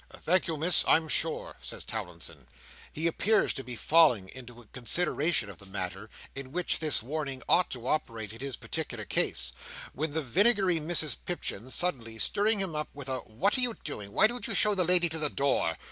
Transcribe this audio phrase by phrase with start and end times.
[0.17, 2.47] "Thank you, Miss, I'm sure," says Towlinson.
[2.91, 7.43] He appears to be falling into a consideration of the manner in which this warning
[7.47, 9.53] ought to operate in his particular case,
[9.93, 14.11] when the vinegary Mrs Pipchin, suddenly stirring him up with a "What are you doing?
[14.11, 15.77] Why don't you show the lady to the door?"